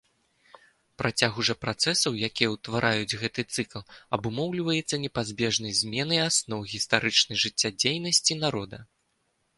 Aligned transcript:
Працягу 1.01 1.39
жа 1.49 1.55
працэсаў, 1.65 2.11
якія 2.29 2.49
ўтвараюць 2.55 3.17
гэты 3.23 3.41
цыкл, 3.57 3.85
абумоўліваецца 4.19 5.01
непазбежнай 5.05 5.77
зменай 5.81 6.19
асноў 6.29 6.59
гістарычнай 6.75 7.37
жыццядзейнасці 7.47 8.33
народа. 8.47 8.77